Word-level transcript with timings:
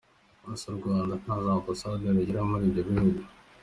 Ese 0.51 0.65
u 0.71 0.77
Rwanda 0.77 1.13
nta 1.21 1.35
za 1.43 1.51
Ambasade 1.57 2.03
rugira 2.15 2.41
muri 2.49 2.63
ibyo 2.69 2.81
bihugu? 2.89 3.21